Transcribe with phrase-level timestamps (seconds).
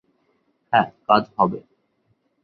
[0.73, 1.59] হ্যাঁ, কাজ হবে।